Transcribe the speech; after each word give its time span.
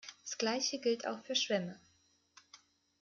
Das 0.23 0.39
Gleiche 0.39 0.79
gilt 0.79 1.05
auch 1.05 1.19
für 1.25 1.35
Schwämme. 1.35 1.79